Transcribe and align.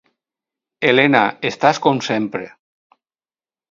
Elena, 0.93 1.23
estàs 1.53 1.83
com 1.87 2.03
sempre... 2.11 2.53